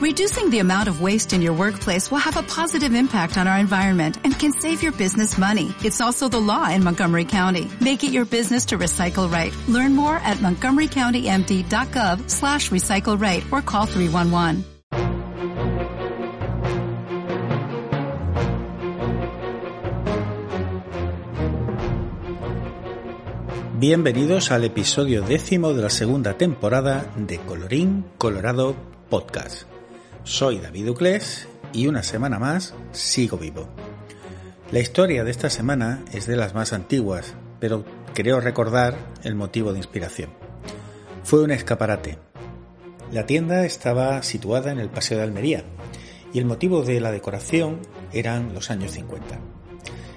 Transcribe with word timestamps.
Reducing 0.00 0.48
the 0.48 0.60
amount 0.60 0.88
of 0.88 1.02
waste 1.02 1.34
in 1.34 1.42
your 1.42 1.52
workplace 1.52 2.10
will 2.10 2.24
have 2.24 2.38
a 2.38 2.42
positive 2.42 2.94
impact 2.94 3.36
on 3.36 3.46
our 3.46 3.58
environment 3.58 4.16
and 4.24 4.32
can 4.32 4.50
save 4.50 4.82
your 4.82 4.92
business 4.92 5.36
money. 5.36 5.74
It's 5.84 6.00
also 6.00 6.26
the 6.26 6.40
law 6.40 6.70
in 6.70 6.82
Montgomery 6.82 7.26
County. 7.26 7.70
Make 7.82 8.02
it 8.02 8.10
your 8.10 8.24
business 8.24 8.64
to 8.72 8.78
recycle 8.78 9.30
right. 9.30 9.52
Learn 9.68 9.94
more 9.94 10.16
at 10.16 10.38
montgomerycountymd.gov 10.38 12.30
slash 12.30 12.70
recycle 12.70 13.20
right 13.20 13.44
or 13.52 13.60
call 13.60 13.84
311. 13.84 14.64
Bienvenidos 23.78 24.50
al 24.50 24.64
episodio 24.64 25.20
décimo 25.20 25.74
de 25.74 25.82
la 25.82 25.90
segunda 25.90 26.38
temporada 26.38 27.12
de 27.16 27.36
Colorín 27.36 28.06
Colorado 28.16 28.74
Podcast. 29.10 29.79
Soy 30.24 30.58
David 30.58 30.90
Uclés 30.90 31.48
y 31.72 31.86
una 31.86 32.02
semana 32.02 32.38
más 32.38 32.74
sigo 32.92 33.38
vivo. 33.38 33.68
La 34.70 34.78
historia 34.78 35.24
de 35.24 35.30
esta 35.30 35.48
semana 35.48 36.04
es 36.12 36.26
de 36.26 36.36
las 36.36 36.54
más 36.54 36.72
antiguas, 36.72 37.34
pero 37.58 37.84
creo 38.14 38.40
recordar 38.40 38.96
el 39.24 39.34
motivo 39.34 39.72
de 39.72 39.78
inspiración. 39.78 40.30
Fue 41.24 41.42
un 41.42 41.50
escaparate. 41.50 42.18
La 43.12 43.24
tienda 43.24 43.64
estaba 43.64 44.22
situada 44.22 44.70
en 44.70 44.78
el 44.78 44.90
Paseo 44.90 45.18
de 45.18 45.24
Almería 45.24 45.64
y 46.32 46.38
el 46.38 46.44
motivo 46.44 46.82
de 46.82 47.00
la 47.00 47.10
decoración 47.10 47.80
eran 48.12 48.52
los 48.52 48.70
años 48.70 48.92
50. 48.92 49.38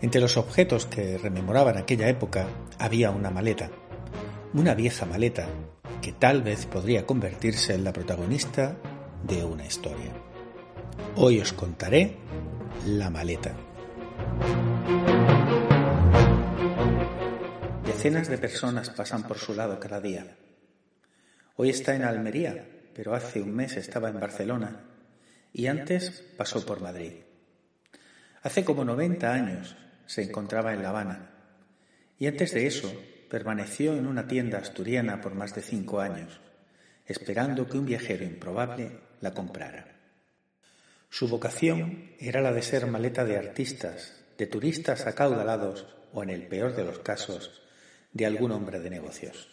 Entre 0.00 0.20
los 0.20 0.36
objetos 0.36 0.86
que 0.86 1.18
rememoraban 1.18 1.76
aquella 1.76 2.08
época 2.08 2.46
había 2.78 3.10
una 3.10 3.30
maleta, 3.30 3.70
una 4.54 4.74
vieja 4.74 5.06
maleta 5.06 5.48
que 6.00 6.12
tal 6.12 6.42
vez 6.42 6.66
podría 6.66 7.04
convertirse 7.04 7.74
en 7.74 7.82
la 7.82 7.92
protagonista 7.92 8.76
de 9.24 9.44
una 9.44 9.66
historia. 9.66 10.12
Hoy 11.16 11.40
os 11.40 11.52
contaré 11.52 12.16
la 12.86 13.10
maleta. 13.10 13.54
Decenas 17.84 18.28
de 18.28 18.38
personas 18.38 18.90
pasan 18.90 19.24
por 19.24 19.38
su 19.38 19.54
lado 19.54 19.80
cada 19.80 20.00
día. 20.00 20.36
Hoy 21.56 21.70
está 21.70 21.96
en 21.96 22.04
Almería, 22.04 22.68
pero 22.94 23.14
hace 23.14 23.42
un 23.42 23.54
mes 23.54 23.76
estaba 23.76 24.08
en 24.08 24.20
Barcelona 24.20 24.84
y 25.52 25.66
antes 25.66 26.24
pasó 26.36 26.64
por 26.64 26.80
Madrid. 26.80 27.12
Hace 28.42 28.64
como 28.64 28.84
90 28.84 29.32
años 29.32 29.76
se 30.06 30.22
encontraba 30.22 30.72
en 30.72 30.82
La 30.82 30.90
Habana 30.90 31.30
y 32.18 32.26
antes 32.26 32.54
de 32.54 32.66
eso 32.66 32.92
permaneció 33.28 33.96
en 33.96 34.06
una 34.06 34.26
tienda 34.26 34.58
asturiana 34.58 35.20
por 35.20 35.34
más 35.34 35.54
de 35.54 35.62
cinco 35.62 36.00
años, 36.00 36.40
esperando 37.08 37.66
que 37.66 37.78
un 37.78 37.86
viajero 37.86 38.24
improbable 38.24 39.00
la 39.20 39.32
comprara. 39.32 39.96
Su 41.10 41.26
vocación 41.26 42.12
era 42.20 42.42
la 42.42 42.52
de 42.52 42.62
ser 42.62 42.86
maleta 42.86 43.24
de 43.24 43.38
artistas, 43.38 44.14
de 44.36 44.46
turistas 44.46 45.06
acaudalados 45.06 45.86
o, 46.12 46.22
en 46.22 46.30
el 46.30 46.46
peor 46.46 46.76
de 46.76 46.84
los 46.84 46.98
casos, 46.98 47.62
de 48.12 48.26
algún 48.26 48.52
hombre 48.52 48.78
de 48.78 48.90
negocios. 48.90 49.48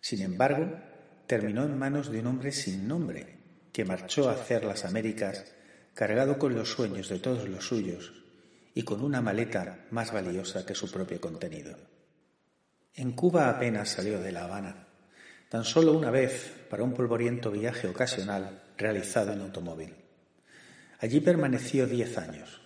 Sin 0.00 0.22
embargo, 0.22 0.78
terminó 1.26 1.64
en 1.64 1.78
manos 1.78 2.10
de 2.10 2.20
un 2.20 2.26
hombre 2.26 2.52
sin 2.52 2.88
nombre, 2.88 3.38
que 3.72 3.84
marchó 3.84 4.28
a 4.28 4.32
hacer 4.32 4.64
las 4.64 4.84
Américas 4.84 5.44
cargado 5.94 6.38
con 6.38 6.54
los 6.54 6.70
sueños 6.70 7.08
de 7.08 7.18
todos 7.18 7.48
los 7.48 7.66
suyos 7.66 8.12
y 8.74 8.82
con 8.82 9.02
una 9.02 9.22
maleta 9.22 9.86
más 9.90 10.12
valiosa 10.12 10.66
que 10.66 10.74
su 10.74 10.90
propio 10.90 11.20
contenido. 11.20 11.76
En 12.94 13.12
Cuba 13.12 13.48
apenas 13.48 13.90
salió 13.90 14.20
de 14.20 14.32
La 14.32 14.44
Habana, 14.44 14.85
tan 15.56 15.64
solo 15.64 15.94
una 15.94 16.10
vez 16.10 16.52
para 16.68 16.82
un 16.82 16.92
polvoriento 16.92 17.50
viaje 17.50 17.88
ocasional 17.88 18.60
realizado 18.76 19.32
en 19.32 19.40
automóvil. 19.40 19.94
Allí 20.98 21.20
permaneció 21.20 21.86
diez 21.86 22.18
años. 22.18 22.60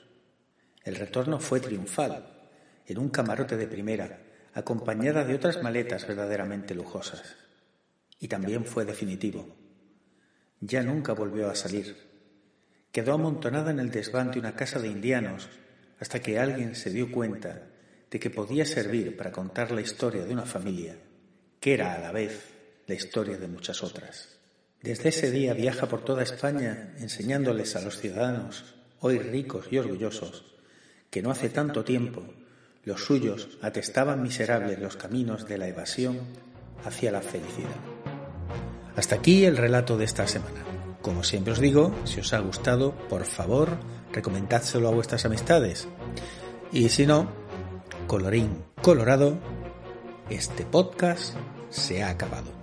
El 0.83 0.97
retorno 0.97 1.39
fue 1.39 1.61
triunfal, 1.61 2.51
en 2.89 2.99
un 2.99 3.09
camarote 3.09 3.57
de 3.57 3.69
primera, 3.69 4.19
acompañada 4.55 5.23
de 5.25 5.37
otras 5.37 5.63
maletas 5.63 6.05
verdaderamente 6.05 6.75
lujosas. 6.75 7.37
Y 8.19 8.27
también 8.27 8.65
fue 8.65 8.85
definitivo. 8.85 9.47
Ya 10.59 10.83
nunca 10.83 11.13
volvió 11.13 11.49
a 11.49 11.55
salir. 11.55 11.95
Quedó 12.91 13.13
amontonada 13.13 13.71
en 13.71 13.79
el 13.79 13.93
desván 13.93 14.33
de 14.33 14.41
una 14.41 14.57
casa 14.57 14.81
de 14.81 14.89
indianos 14.89 15.49
hasta 16.01 16.19
que 16.19 16.41
alguien 16.41 16.75
se 16.75 16.91
dio 16.91 17.13
cuenta 17.13 17.69
de 18.11 18.19
que 18.19 18.31
podía 18.31 18.67
servir 18.67 19.17
para 19.17 19.31
contar 19.31 19.71
la 19.71 19.81
historia 19.81 20.25
de 20.25 20.33
una 20.33 20.45
familia, 20.45 20.97
que 21.61 21.75
era 21.75 21.95
a 21.95 22.01
la 22.01 22.11
vez 22.11 22.59
la 22.91 22.97
historia 22.97 23.39
de 23.39 23.47
muchas 23.47 23.85
otras. 23.85 24.31
Desde 24.83 25.11
ese 25.11 25.31
día 25.31 25.55
viaja 25.55 25.87
por 25.87 26.03
toda 26.05 26.25
España 26.25 26.93
enseñándoles 26.99 27.77
a 27.77 27.83
los 27.83 28.01
ciudadanos, 28.01 28.75
hoy 28.99 29.21
ricos 29.21 29.67
y 29.71 29.79
orgullosos, 29.79 30.57
que 31.09 31.23
no 31.23 31.31
hace 31.31 31.51
tanto 31.51 31.85
tiempo 31.85 32.25
los 32.83 33.05
suyos 33.05 33.59
atestaban 33.63 34.25
miserables 34.25 34.81
los 34.81 34.97
caminos 34.97 35.47
de 35.47 35.59
la 35.59 35.69
evasión 35.69 36.19
hacia 36.85 37.13
la 37.13 37.23
felicidad. 37.23 37.77
Hasta 38.97 39.15
aquí 39.15 39.45
el 39.45 39.57
relato 39.57 39.97
de 39.97 40.07
esta 40.07 40.27
semana. 40.27 40.65
Como 41.01 41.23
siempre 41.23 41.53
os 41.53 41.61
digo, 41.61 41.95
si 42.05 42.19
os 42.19 42.33
ha 42.33 42.41
gustado, 42.41 42.97
por 43.09 43.25
favor, 43.25 43.79
recomendádselo 44.13 44.89
a 44.89 44.93
vuestras 44.93 45.25
amistades. 45.25 45.87
Y 46.73 46.89
si 46.89 47.07
no, 47.07 47.31
colorín 48.09 48.65
colorado, 48.83 49.39
este 50.29 50.65
podcast 50.65 51.37
se 51.71 52.03
ha 52.03 52.11
acabado. 52.11 52.60